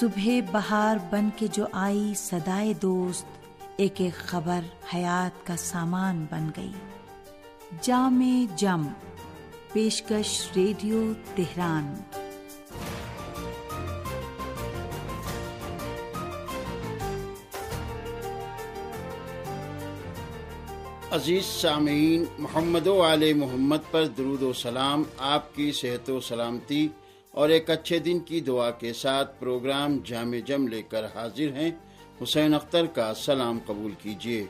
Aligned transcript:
صبح 0.00 0.28
بہار 0.52 0.96
بن 1.10 1.28
کے 1.36 1.46
جو 1.52 1.66
آئی 1.72 2.12
سدائے 2.16 2.72
دوست، 2.72 3.26
ایک 3.76 4.00
ایک 4.00 4.14
خبر 4.14 4.60
حیات 4.94 5.46
کا 5.46 5.56
سامان 5.56 6.26
بن 6.30 6.50
گئی۔ 6.56 6.72
جام 7.82 8.46
جم، 8.56 8.88
پیشکش 9.72 10.48
ریڈیو 10.56 11.12
تہران۔ 11.34 11.94
عزیز 21.10 21.44
سامعین، 21.44 22.24
محمد 22.38 22.86
و 22.86 23.12
علیہ 23.12 23.34
محمد 23.34 23.90
پر 23.90 24.06
درود 24.06 24.42
و 24.42 24.52
سلام، 24.52 25.02
آپ 25.18 25.54
کی 25.54 25.72
صحت 25.72 26.10
و 26.10 26.20
سلامتی۔ 26.20 26.88
اور 27.30 27.48
ایک 27.48 27.70
اچھے 27.70 27.98
دن 27.98 28.18
کی 28.18 28.40
دعا 28.40 28.70
کے 28.70 28.92
ساتھ 28.92 29.40
پروگرام 29.40 29.98
جامع 30.04 30.36
جم 30.46 30.68
لے 30.68 30.82
کر 30.82 31.04
حاضر 31.04 31.52
ہیں۔ 31.52 31.70
حسین 32.22 32.54
اختر 32.54 32.86
کا 32.86 33.12
سلام 33.14 33.58
قبول 33.66 33.92
کیجیے۔ 34.02 34.44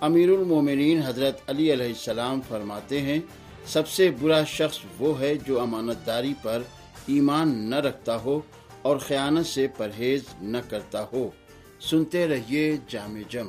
امیر 0.00 0.28
المومنین 0.28 1.02
حضرت 1.02 1.50
علی 1.50 1.72
علیہ 1.72 1.86
السلام 1.86 2.40
فرماتے 2.48 3.00
ہیں، 3.00 3.18
سب 3.66 3.88
سے 3.88 4.10
برا 4.10 4.44
شخص 4.44 4.78
وہ 4.98 5.20
ہے 5.20 5.34
جو 5.34 5.60
امانت 5.60 6.06
داری 6.06 6.34
پر 6.42 6.62
ایمان 7.06 7.70
نہ 7.70 7.76
رکھتا 7.76 8.16
ہو 8.16 8.40
اور 8.82 8.96
خیانت 8.96 9.46
سے 9.46 9.66
پرہیز 9.76 10.22
نہ 10.42 10.58
کرتا 10.68 11.04
ہو۔ 11.12 11.30
سنتے 11.80 12.28
رہیے 12.28 12.76
جامع 12.88 13.20
جم۔ 13.28 13.48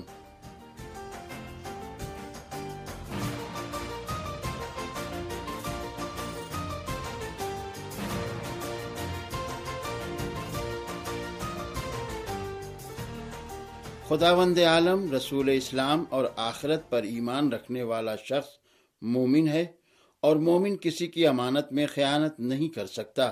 خداوند 14.12 14.60
عالم، 14.60 15.12
رسول 15.14 15.50
اسلام 15.50 16.04
اور 16.10 16.26
آخرت 16.36 16.90
پر 16.90 17.04
ایمان 17.04 17.52
رکھنے 17.54 17.84
والا 17.84 18.16
شخص 18.16 18.50
مومن 19.02 19.48
ہے 19.48 19.66
اور 20.22 20.36
مومن 20.36 20.76
کسی 20.78 21.08
کی 21.08 21.28
امانت 21.28 21.72
میں 21.72 21.86
خیانت 21.94 22.40
نہیں 22.40 22.70
کر 22.70 22.86
سکتا، 22.86 23.32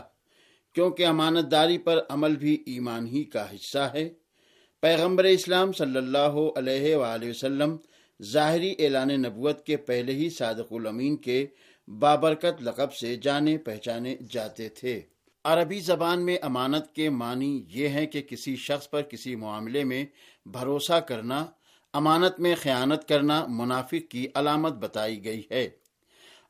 کیونکہ 0.75 1.05
امانت 1.05 1.51
داری 1.51 1.77
پر 1.77 1.99
عمل 2.09 2.35
بھی 2.35 2.53
ایمان 2.65 3.07
ہی 3.07 3.23
کا 3.23 3.45
حصہ 3.55 3.91
ہے۔ 3.93 4.09
پیغمبر 4.81 5.23
اسلام 5.23 5.71
صلی 5.71 5.97
اللہ 5.97 6.39
علیہ 6.55 6.95
وآلہ 6.95 7.29
وسلم 7.29 7.77
ظاہری 8.23 8.73
اعلان 8.79 9.21
نبوت 9.21 9.65
کے 9.65 9.77
پہلے 9.77 10.13
ہی 10.13 10.29
صادق 10.29 10.73
الامین 10.73 11.17
کے 11.17 11.45
بابرکت 11.87 12.61
لقب 12.61 12.93
سے 12.93 13.15
جانے 13.15 13.57
پہچانے 13.57 14.15
جاتے 14.29 14.69
تھے۔ 14.69 15.01
عربی 15.45 15.79
زبان 15.79 16.25
میں 16.25 16.37
امانت 16.41 16.91
کے 16.95 17.09
معنی 17.09 17.65
یہ 17.67 17.87
ہے 17.87 18.05
کہ 18.05 18.21
کسی 18.21 18.55
شخص 18.55 18.89
پر 18.89 19.01
کسی 19.01 19.35
معاملے 19.35 19.83
میں 19.83 20.05
بھروسہ 20.51 20.99
کرنا، 20.99 21.45
امانت 21.93 22.39
میں 22.39 22.55
خیانت 22.61 23.07
کرنا 23.07 23.45
منافق 23.49 24.11
کی 24.11 24.27
علامت 24.35 24.73
بتائی 24.73 25.25
گئی 25.25 25.41
ہے۔ 25.51 25.69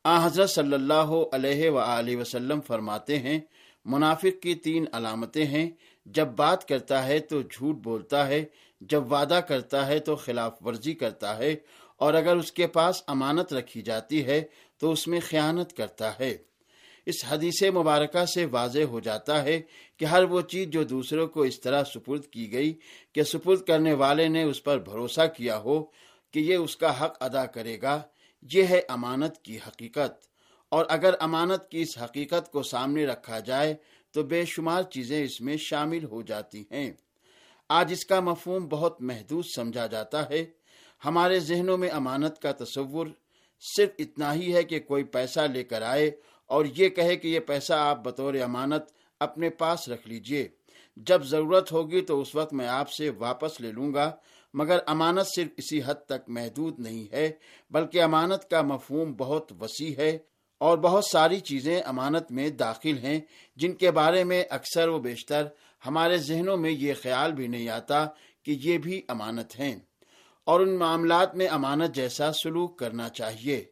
آ، 0.03 0.25
حضرت 0.25 0.50
صلی 0.50 0.73
اللہ 0.73 1.14
علیہ 1.31 1.69
و 1.69 1.80
وسلم 2.20 2.61
فرماتے 2.61 3.20
ہیں، 3.20 3.39
منافق 3.86 4.42
کی 4.42 4.55
تین 4.55 4.86
علامتیں 4.92 5.45
ہیں۔ 5.45 5.70
جب 6.05 6.27
بات 6.27 6.67
کرتا 6.67 7.08
ہے 7.08 7.20
تو 7.20 7.42
جھوٹ 7.42 7.75
بولتا 7.75 8.27
ہے، 8.27 8.45
جب 8.81 9.11
وعدہ 9.11 9.39
کرتا 9.47 9.88
ہے 9.88 10.00
تو 10.00 10.16
خلاف 10.16 10.58
ورزی 10.66 10.94
کرتا 10.94 11.38
ہے۔ 11.38 11.55
اور 11.97 12.14
اگر 12.14 12.36
اس 12.36 12.52
کے 12.52 12.67
پاس 12.67 13.03
امانت 13.08 13.53
رکھی 13.53 13.81
جاتی 13.81 14.25
ہے 14.25 14.44
تو 14.77 14.92
اس 14.92 15.08
میں 15.08 15.20
خیانت 15.30 15.73
کرتا 15.73 16.20
ہے۔ 16.20 16.38
اس 17.09 17.25
حدیث 17.27 17.63
مبارکہ 17.63 18.25
سے 18.25 18.45
واضح 18.45 18.79
ہو 18.79 18.99
جاتا 18.99 19.43
ہے 19.43 19.61
کہ 19.97 20.05
ہر 20.05 20.23
وہ 20.23 20.41
چیز 20.41 20.67
جو 20.67 20.83
دوسروں 20.83 21.27
کو 21.27 21.41
اس 21.41 21.61
طرح 21.61 21.83
سپرد 21.83 22.25
کی 22.25 22.52
گئی 22.52 22.73
کہ 23.13 23.23
سپرد 23.23 23.61
کرنے 23.61 23.93
والے 23.93 24.27
نے 24.27 24.43
اس 24.43 24.63
پر 24.63 24.77
بھروسہ 24.77 25.27
کیا 25.37 25.58
ہو 25.58 25.83
کہ 26.31 26.39
یہ 26.39 26.55
اس 26.55 26.77
کا 26.77 27.05
حق 27.05 27.17
ادا 27.19 27.45
کرے 27.45 27.81
گا، 27.81 28.02
یہ 28.53 28.64
ہے 28.64 28.81
امانت 28.87 29.37
کی 29.37 29.58
حقیقت۔ 29.67 30.27
اور 30.69 30.86
اگر 30.89 31.14
امانت 31.19 31.69
کی 31.69 31.81
اس 31.81 31.98
حقیقت 32.03 32.52
کو 32.52 32.64
سامنے 32.64 33.05
رکھا 33.05 33.39
جائے 33.39 33.75
تو 34.11 34.23
بے 34.23 34.45
شمار 34.45 34.83
چیزیں 34.83 35.23
اس 35.23 35.42
میں 35.42 35.58
شامل 35.58 36.03
ہو 36.03 36.21
جاتی 36.21 36.64
ہیں۔ 36.71 36.92
آج 37.69 37.92
اس 37.92 38.05
کا 38.05 38.19
مفہوم 38.19 38.67
بہت 38.67 39.02
محدود 39.02 39.45
سمجھا 39.55 39.87
جاتا 39.87 40.30
ہے۔ 40.30 40.45
ہمارے 41.05 41.39
ذہنوں 41.39 41.77
میں 41.77 41.89
امانت 41.89 42.39
کا 42.39 42.52
تصور 42.52 43.08
صرف 43.77 43.89
اتنا 43.99 44.33
ہی 44.33 44.53
ہے 44.53 44.64
کہ 44.64 44.80
کوئی 44.80 45.03
پیسہ 45.03 45.39
لے 45.39 45.64
کر 45.64 45.81
آئے 45.81 46.11
اور 46.49 46.65
یہ 46.77 46.89
کہے 46.89 47.15
کہ 47.15 47.27
یہ 47.27 47.39
پیسہ 47.39 47.73
آپ 47.73 48.04
بطور 48.04 48.33
امانت 48.33 48.83
اپنے 49.20 49.49
پاس 49.49 49.89
رکھ 49.89 50.08
لیجیے۔ 50.08 50.48
جب 50.95 51.23
ضرورت 51.23 51.71
ہوگی 51.71 52.02
تو 52.02 52.21
اس 52.21 52.36
وقت 52.36 52.54
میں 52.54 52.67
آپ 52.67 52.92
سے 52.92 53.10
واپس 53.10 53.61
لے 53.61 53.71
لوں 53.71 53.93
گا، 53.93 54.11
مگر 54.54 54.80
امانت 54.86 55.27
صرف 55.36 55.48
اسی 55.58 55.82
حد 55.86 55.95
تک 56.05 56.30
محدود 56.30 56.80
نہیں 56.80 57.14
ہے، 57.14 57.32
بلکہ 57.70 58.02
امانت 58.02 58.49
کا 58.49 58.61
مفہوم 58.61 59.14
بہت 59.17 59.52
وسیع 59.61 59.95
ہے 59.98 60.17
اور 60.58 60.77
بہت 60.77 61.05
ساری 61.05 61.39
چیزیں 61.39 61.82
امانت 61.86 62.32
میں 62.32 62.49
داخل 62.49 62.98
ہیں، 62.98 63.20
جن 63.55 63.73
کے 63.73 63.92
بارے 63.92 64.23
میں 64.23 64.43
اکثر 64.49 64.87
و 64.87 64.99
بیشتر 64.99 65.48
ہمارے 65.86 66.17
ذہنوں 66.17 66.58
میں 66.58 66.71
یہ 66.71 66.93
خیال 67.02 67.33
بھی 67.33 67.48
نہیں 67.48 67.70
آتا 67.70 68.08
کہ 68.43 68.52
یہ 68.52 68.77
بھی 68.77 69.02
امانت 69.08 69.60
ہیں۔ 69.60 69.80
اور 70.45 70.60
ان 70.60 70.77
معاملات 70.77 71.36
میں 71.36 71.48
امانت 71.48 71.95
جیسا 71.95 72.31
سلوک 72.33 72.80
کرنا 72.80 73.10
چاہیے۔ 73.10 73.66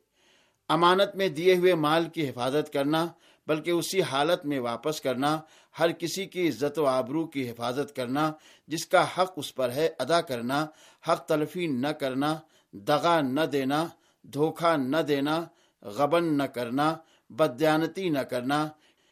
امانت 0.70 1.16
میں 1.16 1.30
دیے 1.30 1.56
ہوئے 1.56 1.76
مال 1.76 2.06
کی 2.06 2.30
حفاظت 2.30 2.74
کرنا، 2.74 3.08
بلکہ 3.48 3.72
اسی 3.72 4.02
حالت 4.02 4.46
میں 4.46 4.60
واپس 4.60 5.02
کرنا، 5.02 5.40
ہر 5.80 5.92
کسی 5.92 6.26
کی 6.26 6.48
عزت 6.50 6.80
و 6.80 6.86
آبرو 6.86 7.26
کی 7.28 7.50
حفاظت 7.50 7.96
کرنا، 7.96 8.32
جس 8.68 8.86
کا 8.86 9.06
حق 9.18 9.34
اس 9.36 9.56
پر 9.56 9.72
ہے 9.72 9.90
ادا 10.00 10.22
کرنا، 10.22 10.66
حق 11.10 11.26
تلفی 11.26 11.68
نہ 11.68 11.88
کرنا، 11.88 12.36
دغا 12.74 13.22
نہ 13.22 13.42
دینا، 13.42 13.86
دھوکہ 14.24 14.76
نہ 14.78 14.98
دینا، 14.98 15.44
غبن 15.82 16.38
نہ 16.38 16.44
کرنا، 16.44 16.96
بدیانتی 17.30 18.10
نہ 18.10 18.20
کرنا، 18.20 18.68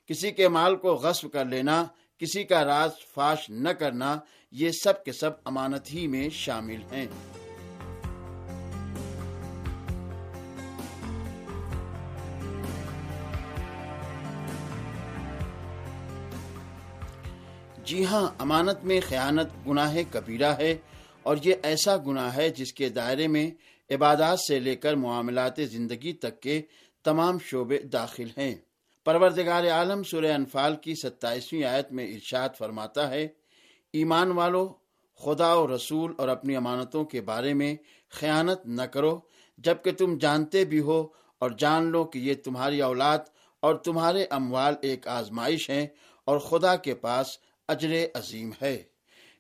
کسی 0.08 0.32
کے 0.32 0.48
مال 0.48 0.76
کو 0.76 0.94
غصب 0.96 1.32
کر 1.32 1.46
لینا، 1.46 1.84
کسی 2.18 2.44
کا 2.44 2.66
راز 2.66 2.92
فاش 3.14 3.50
نہ 3.50 3.70
کرنا، 3.70 4.18
یہ 4.52 4.72
سب 4.84 5.04
کے 5.04 5.12
سب 5.12 5.32
امانت 5.46 5.94
ہی 5.94 6.08
میں 6.08 6.30
شامل 6.30 6.82
ہیں۔ 6.92 7.08
جی 17.86 18.06
ہاں 18.06 18.28
امانت 18.40 18.84
میں 18.84 19.00
خیانت 19.08 19.50
گناہ 19.68 19.96
کبیرہ 20.12 20.52
ہے 20.52 20.76
اور 21.24 21.38
یہ 21.44 21.56
ایسا 21.64 21.98
گناہ 21.98 22.36
ہے 22.36 22.50
جس 22.50 22.74
کے 22.74 22.90
دائرے 22.90 23.28
میں 23.28 23.50
عبادات 23.90 24.40
سے 24.40 24.60
لے 24.60 24.76
کر 24.76 24.96
معاملات 24.96 25.60
زندگی 25.72 26.14
تک 26.14 26.40
کے 26.42 26.62
تمام 27.04 27.38
شعبے 27.40 27.78
داخل 27.78 28.30
ہیں۔ 28.38 28.56
پروردگار 29.06 29.64
عالم 29.72 30.04
سورہ 30.04 30.34
انفال 30.34 30.76
کی 30.76 30.94
ستائیسویں 30.96 31.64
آیت 31.64 31.92
میں 31.92 32.08
ارشاد 32.08 32.50
فرماتا 32.58 33.10
ہے، 33.10 33.28
ایمان 33.94 34.32
والو، 34.32 34.66
خدا 35.22 35.54
و 35.54 35.76
رسول 35.76 36.14
اور 36.18 36.28
اپنی 36.28 36.56
امانتوں 36.56 37.06
کے 37.06 37.22
بارے 37.22 37.54
میں 37.54 37.76
خیانت 38.10 38.66
نہ 38.66 38.82
کرو، 38.82 39.20
جبکہ 39.58 39.92
تم 39.92 40.18
جانتے 40.18 40.66
بھی 40.66 40.80
ہو 40.80 41.08
اور 41.42 41.52
جان 41.52 41.84
لو 41.84 42.04
کہ 42.04 42.20
یہ 42.20 42.34
تمہاری 42.34 42.82
اولاد 42.82 43.20
اور 43.60 43.76
تمہارے 43.76 44.26
اموال 44.30 44.76
ایک 44.82 45.08
آزمائش 45.08 45.70
ہیں 45.70 45.88
اور 46.28 46.38
خدا 46.40 46.76
کے 46.76 46.94
پاس 46.96 47.38
اجر 47.70 47.94
عظیم 48.14 48.50
ہے۔ 48.62 48.76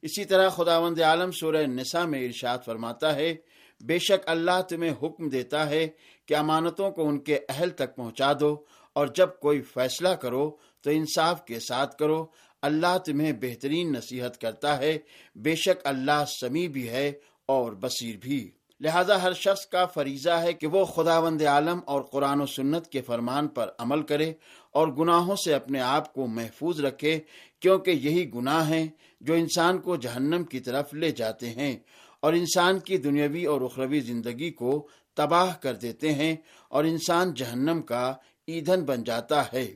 اسی 0.03 0.25
طرح 0.25 0.49
خداوند 0.49 0.99
عالم 1.01 1.31
سورہ 1.31 1.65
نساء 1.65 2.05
میں 2.05 2.25
ارشاد 2.25 2.57
فرماتا 2.65 3.15
ہے، 3.15 3.35
بے 3.81 3.97
شک 3.99 4.29
اللہ 4.29 4.61
تمہیں 4.69 4.91
حکم 5.03 5.29
دیتا 5.29 5.69
ہے 5.69 5.87
کہ 6.25 6.35
امانتوں 6.35 6.91
کو 6.91 7.07
ان 7.07 7.19
کے 7.19 7.39
اہل 7.49 7.69
تک 7.69 7.95
پہنچا 7.95 8.31
دو، 8.39 8.55
اور 8.93 9.07
جب 9.07 9.39
کوئی 9.39 9.61
فیصلہ 9.61 10.09
کرو 10.09 10.49
تو 10.81 10.89
انصاف 10.89 11.45
کے 11.45 11.59
ساتھ 11.59 11.97
کرو۔ 11.97 12.25
اللہ 12.61 12.97
تمہیں 12.97 13.31
بہترین 13.41 13.91
نصیحت 13.93 14.41
کرتا 14.41 14.77
ہے، 14.77 14.97
بے 15.35 15.55
شک 15.55 15.87
اللہ 15.87 16.23
سمیع 16.41 16.67
بھی 16.67 16.89
ہے 16.89 17.11
اور 17.45 17.71
بصیر 17.71 18.17
بھی۔ 18.17 18.49
لہذا 18.79 19.21
ہر 19.21 19.33
شخص 19.33 19.67
کا 19.67 19.85
فریضہ 19.85 20.29
ہے 20.29 20.53
کہ 20.53 20.67
وہ 20.67 20.85
خداوند 20.85 21.41
عالم 21.41 21.79
اور 21.85 22.01
قرآن 22.01 22.41
و 22.41 22.45
سنت 22.45 22.87
کے 22.87 23.01
فرمان 23.01 23.47
پر 23.47 23.69
عمل 23.77 24.01
کرے 24.01 24.33
اور 24.71 24.87
گناہوں 24.87 25.35
سے 25.35 25.53
اپنے 25.53 25.81
آپ 25.81 26.13
کو 26.13 26.27
محفوظ 26.27 26.79
رکھے، 26.79 27.19
کیونکہ 27.59 27.91
یہی 27.91 28.33
گناہ 28.33 28.69
ہیں 28.69 28.87
جو 29.21 29.33
انسان 29.33 29.77
کو 29.77 29.95
جہنم 29.95 30.43
کی 30.43 30.59
طرف 30.59 30.93
لے 30.93 31.11
جاتے 31.11 31.49
ہیں 31.49 31.77
اور 32.19 32.33
انسان 32.33 32.79
کی 32.79 32.97
دنیاوی 32.97 33.45
اور 33.45 33.61
اخروی 33.61 33.99
زندگی 33.99 34.51
کو 34.51 34.87
تباہ 35.13 35.55
کر 35.61 35.73
دیتے 35.73 36.13
ہیں 36.13 36.35
اور 36.69 36.83
انسان 36.83 37.33
جہنم 37.33 37.81
کا 37.81 38.13
ایندھن 38.47 38.83
بن 38.83 39.03
جاتا 39.03 39.43
ہے۔ 39.53 39.75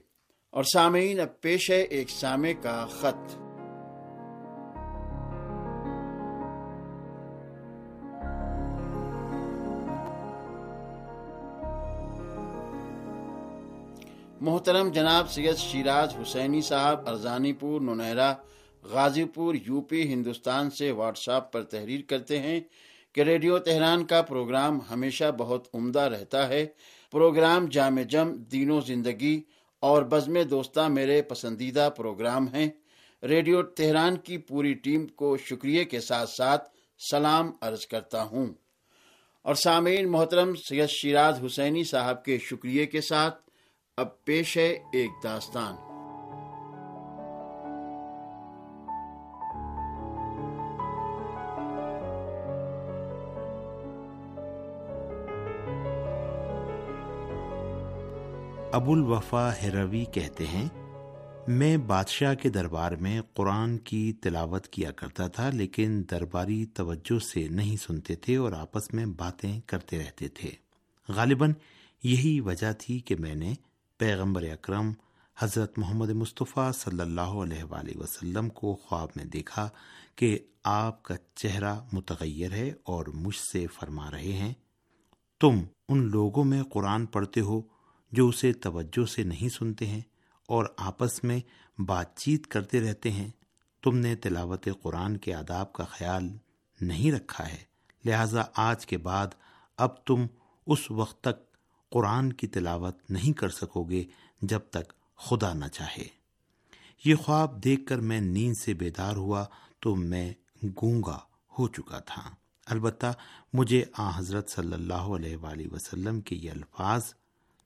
اور 0.51 0.63
سامعین، 0.63 1.19
اب 1.19 1.42
پیش 1.42 1.72
ہے 1.72 1.81
ایک 1.81 2.10
سامع 2.10 2.51
کا 2.62 2.86
خط۔ 2.86 3.49
محترم 14.41 14.89
جناب 14.89 15.31
سید 15.31 15.56
شیراز 15.56 16.13
حسینی 16.15 16.62
صاحب، 16.62 17.09
ارزانی 17.09 17.53
پور 17.53 17.81
ننہرا 17.81 18.33
غازی 18.83 19.25
پور، 19.25 19.56
یو 19.56 19.81
پی، 19.81 20.13
ہندوستان 20.13 20.69
سے 20.69 20.91
واٹس 20.91 21.30
ایپ 21.30 21.51
پر 21.51 21.63
تحریر 21.63 22.00
کرتے 22.07 22.39
ہیں 22.39 22.59
کہ 23.13 23.21
ریڈیو 23.21 23.59
تہران 23.59 24.06
کا 24.06 24.21
پروگرام 24.21 24.80
ہمیشہ 24.91 25.24
بہت 25.38 25.68
عمدہ 25.74 26.00
رہتا 26.00 26.47
ہے۔ 26.47 26.68
پروگرام 27.12 27.65
جامع 27.65 28.01
جم 28.01 28.36
دینوں 28.36 28.81
زندگی 28.81 29.41
اور 29.80 30.03
بزم 30.03 30.41
دوستہ 30.50 30.80
میرے 30.80 31.21
پسندیدہ 31.21 31.89
پروگرام 31.97 32.47
ہیں۔ 32.47 32.69
ریڈیو 33.24 33.62
تہران 33.62 34.18
کی 34.18 34.38
پوری 34.38 34.74
ٹیم 34.74 35.07
کو 35.07 35.38
شکریہ 35.38 35.83
کے 35.83 36.00
ساتھ 36.00 36.30
ساتھ 36.30 36.69
سلام 37.12 37.51
عرض 37.62 37.86
کرتا 37.86 38.24
ہوں۔ 38.24 38.47
اور 39.41 39.56
سامعین، 39.56 40.12
محترم 40.12 40.56
سید 40.56 40.89
شیراز 40.89 41.39
حسینی 41.45 41.83
صاحب 41.83 42.25
کے 42.25 42.38
شکریہ 42.38 42.86
کے 42.86 43.01
ساتھ 43.01 43.49
اب 44.00 44.25
پیش 44.25 44.57
ہے 44.57 44.80
ایک 44.92 45.10
داستان۔ 45.24 45.74
ابو 58.74 58.94
الوفا 58.94 59.51
ہروی 59.63 60.06
کہتے 60.06 60.48
ہیں، 60.48 60.68
میں 61.48 61.78
بادشاہ 61.78 62.34
کے 62.34 62.50
دربار 62.50 62.92
میں 62.92 63.22
قرآن 63.34 63.78
کی 63.78 64.13
تلاوت 64.13 64.68
کیا 64.68 64.92
کرتا 64.92 65.28
تھا، 65.28 65.50
لیکن 65.50 66.04
درباری 66.12 66.66
توجہ 66.66 67.19
سے 67.19 67.48
نہیں 67.48 67.78
سنتے 67.78 68.16
تھے 68.16 68.36
اور 68.36 68.51
آپس 68.51 68.94
میں 68.94 69.06
باتیں 69.06 69.60
کرتے 69.66 70.00
رہتے 70.00 70.28
تھے۔ 70.28 70.50
غالباً 71.10 71.54
یہی 72.04 72.40
وجہ 72.40 72.72
تھی 72.80 73.00
کہ 73.00 73.16
میں 73.19 73.36
نے 73.36 73.54
پیغمبر 74.00 74.44
اکرم 74.44 74.92
حضرت 75.38 75.78
محمد 75.80 76.10
مصطفیٰ 76.10 76.72
صلی 76.74 77.01
اللہ 77.01 77.31
علیہ 77.42 77.63
وآلہ 77.63 77.98
وسلم 77.98 78.50
کو 78.50 78.74
خواب 78.84 79.10
میں 79.16 79.25
دیکھا 79.25 79.68
کہ 80.16 80.38
آپ 80.63 81.01
کا 81.04 81.16
چہرہ 81.36 81.74
متغیر 81.94 82.51
ہے 82.51 82.69
اور 82.84 83.06
مجھ 83.13 83.36
سے 83.36 83.66
فرما 83.68 84.10
رہے 84.12 84.34
ہیں، 84.34 84.54
تم 85.42 85.60
ان 85.90 86.06
لوگوں 86.12 86.44
میں 86.44 86.62
قرآن 86.63 87.06
پڑھتے 87.06 87.42
ہو 87.42 87.62
جو 88.12 88.28
اسے 88.28 88.54
توجہ 88.54 89.06
سے 89.06 89.24
نہیں 89.24 89.50
سنتے 89.50 89.88
ہیں 89.88 90.01
اور 90.50 90.66
آپس 90.78 91.24
میں 91.24 91.40
بات 91.78 92.16
چیت 92.18 92.48
کرتے 92.48 92.81
رہتے 92.81 93.12
ہیں۔ 93.12 93.30
تم 93.84 93.98
نے 93.98 94.16
تلاوت 94.16 94.68
قرآن 94.81 95.18
کے 95.18 95.34
آداب 95.34 95.74
کا 95.74 95.84
خیال 95.90 96.30
نہیں 96.80 97.12
رکھا 97.12 97.48
ہے، 97.50 97.63
لہذا 98.06 98.44
آج 98.62 98.86
کے 98.86 98.98
بعد 98.98 99.28
اب 99.78 100.04
تم 100.06 100.25
اس 100.68 100.90
وقت 100.92 101.22
تک 101.22 101.48
قرآن 101.89 102.33
کی 102.33 102.47
تلاوت 102.47 103.12
نہیں 103.12 103.38
کر 103.38 103.50
سکو 103.50 103.83
گے 103.83 104.03
جب 104.41 104.59
تک 104.59 104.94
خدا 105.18 105.53
نہ 105.53 105.65
چاہے۔ 105.65 106.07
یہ 107.06 107.15
خواب 107.15 107.63
دیکھ 107.63 107.86
کر 107.86 107.97
میں 107.97 108.21
نیند 108.21 108.57
سے 108.57 108.74
بیدار 108.74 109.15
ہوا 109.15 109.45
تو 109.80 109.95
میں 109.95 110.33
گونگا 110.63 111.19
ہو 111.59 111.68
چکا 111.68 112.00
تھا۔ 112.00 112.30
البتہ 112.65 113.13
مجھے 113.53 113.83
آ 113.97 114.19
حضرت 114.19 114.50
صلی 114.50 114.74
اللہ 114.74 114.94
علیہ 114.94 115.38
وآلہ 115.38 115.68
وسلم 115.71 116.21
کے 116.21 116.36
یہ 116.36 116.51
الفاظ، 116.51 117.01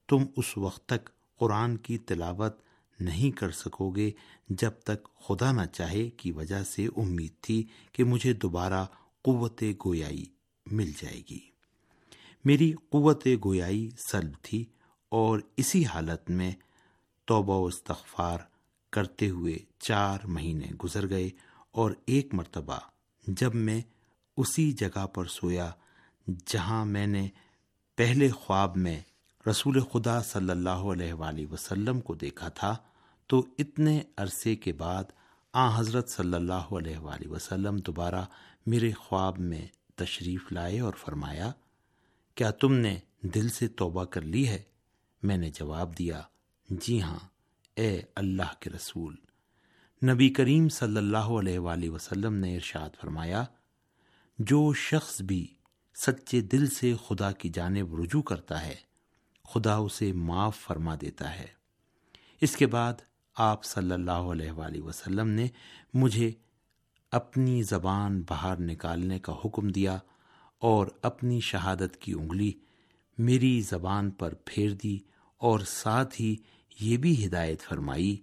تم 0.08 0.24
اس 0.36 0.58
وقت 0.58 0.88
تک 0.88 1.10
قرآن 1.38 1.76
کی 1.76 1.98
تلاوت 1.98 2.56
نہیں 3.00 3.30
کر 3.30 3.50
سکو 3.50 3.90
گے 3.90 4.10
جب 4.48 4.70
تک 4.70 5.18
خدا 5.18 5.52
نہ 5.52 5.64
چاہے 5.72 6.10
کی 6.10 6.32
وجہ 6.32 6.62
سے 6.62 6.86
امید 6.96 7.32
تھی 7.40 7.66
کہ 7.92 8.04
مجھے 8.04 8.32
دوبارہ 8.32 8.84
قوت 9.22 9.62
گویائی 9.84 10.24
مل 10.66 10.92
جائے 10.98 11.22
گی۔ 11.30 11.53
میری 12.44 12.72
قوت 12.90 13.26
گویائی 13.44 13.88
سلب 14.10 14.34
تھی 14.42 14.64
اور 15.12 15.38
اسی 15.56 15.84
حالت 15.84 16.30
میں 16.30 16.50
توبہ 17.28 17.56
و 17.60 17.66
استغفار 17.66 18.38
کرتے 18.92 19.28
ہوئے 19.28 19.56
چار 19.78 20.26
مہینے 20.26 20.66
گزر 20.84 21.08
گئے 21.10 21.28
اور 21.72 21.90
ایک 22.06 22.34
مرتبہ 22.34 22.78
جب 23.26 23.54
میں 23.54 23.80
اسی 24.36 24.70
جگہ 24.72 25.06
پر 25.06 25.24
سویا 25.30 25.70
جہاں 26.46 26.84
میں 26.84 27.06
نے 27.06 27.26
پہلے 27.98 28.28
خواب 28.30 28.76
میں 28.76 28.98
رسول 29.46 29.80
خدا 29.92 30.20
صلی 30.22 30.50
اللہ 30.50 30.84
علیہ 30.92 31.12
وآلہ 31.12 31.46
وسلم 31.52 32.00
کو 32.00 32.14
دیکھا 32.14 32.48
تھا، 32.48 32.74
تو 33.30 33.44
اتنے 33.58 34.00
عرصے 34.16 34.54
کے 34.56 34.72
بعد 34.72 35.12
آ 35.54 35.68
حضرت 35.78 36.10
صلی 36.10 36.34
اللہ 36.34 36.72
علیہ 36.72 36.98
وآلہ 36.98 37.28
وسلم 37.28 37.76
دوبارہ 37.76 38.24
میرے 38.66 38.90
خواب 38.92 39.38
میں 39.40 39.66
تشریف 39.94 40.52
لائے 40.52 40.80
اور 40.80 40.92
فرمایا 40.94 41.50
کیا 42.34 42.50
تم 42.50 42.72
نے 42.72 42.98
دل 43.22 43.48
سے 43.48 43.68
توبہ 43.68 44.04
کر 44.04 44.20
لی 44.20 44.48
ہے؟ 44.48 44.62
میں 45.22 45.36
نے 45.36 45.50
جواب 45.50 45.98
دیا 45.98 46.22
جی 46.70 47.02
ہاں 47.02 47.18
اے 47.74 48.02
اللہ 48.14 48.54
کے 48.60 48.70
رسول۔ 48.70 49.16
نبی 50.10 50.28
کریم 50.28 50.68
صلی 50.68 50.96
اللہ 50.96 51.28
علیہ 51.38 51.58
وآلہ 51.58 51.90
وسلم 51.90 52.34
نے 52.34 52.54
ارشاد 52.54 52.90
فرمایا، 53.00 53.44
جو 54.38 54.72
شخص 54.72 55.22
بھی 55.22 55.46
سچے 55.94 56.40
دل 56.40 56.66
سے 56.66 56.94
خدا 57.06 57.32
کی 57.32 57.48
جانب 57.48 58.00
رجوع 58.00 58.22
کرتا 58.22 58.66
ہے، 58.66 58.74
خدا 59.44 59.74
اسے 59.74 60.12
معاف 60.12 60.56
فرما 60.56 60.94
دیتا 61.00 61.38
ہے۔ 61.38 61.46
اس 62.40 62.56
کے 62.56 62.66
بعد 62.66 62.92
آپ 63.34 63.64
صلی 63.64 63.92
اللہ 63.92 64.24
علیہ 64.32 64.50
وآلہ 64.50 64.80
وسلم 64.80 65.28
نے 65.28 65.46
مجھے 65.94 66.32
اپنی 67.10 67.62
زبان 67.62 68.22
باہر 68.28 68.60
نکالنے 68.60 69.18
کا 69.18 69.32
حکم 69.44 69.68
دیا۔ 69.68 69.98
اور 70.58 70.86
اپنی 71.02 71.40
شہادت 71.40 71.96
کی 71.96 72.12
انگلی 72.12 72.52
میری 73.18 73.60
زبان 73.60 74.10
پر 74.10 74.34
پھیر 74.44 74.70
دی 74.70 74.98
اور 75.38 75.60
ساتھ 75.60 76.20
ہی 76.20 76.36
یہ 76.80 76.96
بھی 76.96 77.26
ہدایت 77.26 77.62
فرمائی 77.62 78.16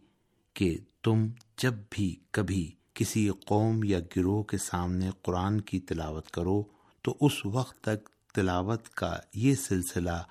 کہ 0.54 0.78
تم 1.04 1.28
جب 1.58 1.74
بھی 1.90 2.16
کبھی 2.32 2.72
کسی 2.94 3.30
قوم 3.46 3.84
یا 3.84 4.00
گروہ 4.00 4.44
کے 4.44 4.58
سامنے 4.58 5.10
قرآن 5.22 5.62
کی 5.62 5.80
تلاوت 5.80 6.32
کرو 6.32 6.64
تو 7.02 7.18
اس 7.22 7.46
وقت 7.46 7.82
تک 7.82 8.10
تلاوت 8.34 8.90
کا 8.90 9.18
یہ 9.34 9.56
سلسلہ 9.56 10.24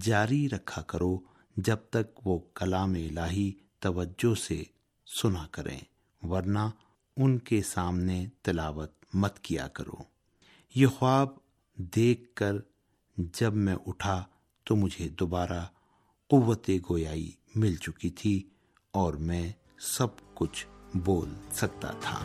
جاری 0.00 0.48
رکھا 0.48 0.82
کرو 0.82 1.18
جب 1.56 1.76
تک 1.90 2.26
وہ 2.26 2.38
کلام 2.54 2.94
الہی 2.94 3.52
توجہ 3.78 4.34
سے 4.34 4.62
سنا 5.06 5.46
کریں، 5.50 5.80
ورنہ 6.22 6.58
ان 7.16 7.38
کے 7.38 7.62
سامنے 7.62 8.26
تلاوت 8.42 8.92
مت 9.14 9.38
کیا 9.38 9.68
کرو۔ 9.68 10.02
یہ 10.74 10.86
خواب 10.86 11.28
دیکھ 11.76 12.34
کر 12.34 12.52
جب 13.16 13.54
میں 13.54 13.76
اٹھا 13.86 14.24
تو 14.64 14.76
مجھے 14.76 15.08
دوبارہ 15.08 15.64
قوت 16.30 16.70
گویائی 16.90 17.30
مل 17.54 17.76
چکی 17.76 18.10
تھی 18.10 18.48
اور 18.90 19.14
میں 19.14 19.52
سب 19.78 20.06
کچھ 20.34 20.66
بول 20.94 21.28
سکتا 21.52 21.90
تھا۔ 22.00 22.24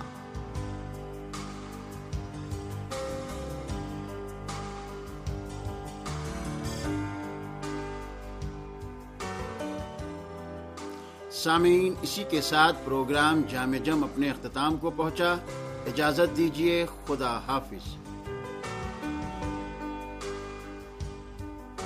سامعین، 11.32 11.94
اسی 12.02 12.24
کے 12.30 12.42
ساتھ 12.42 12.76
پروگرام 12.86 13.42
جامع 13.50 13.78
جم 13.78 14.04
اپنے 14.04 14.30
اختتام 14.30 14.78
کو 14.78 14.90
پہنچا۔ 14.90 15.34
اجازت 15.86 16.38
دیجیے 16.38 16.86
خدا 17.06 17.40
حافظ۔ 17.48 18.07